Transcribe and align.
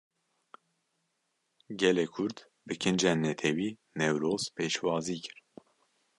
Gelê 1.81 2.05
Kurd, 2.13 2.37
bi 2.65 2.73
kincên 2.81 3.17
Netewî 3.27 3.69
Newroz 3.99 4.43
pêşwazî 4.55 5.17
kir 5.23 5.37